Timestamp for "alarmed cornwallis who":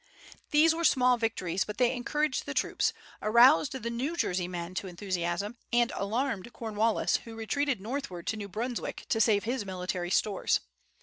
5.95-7.35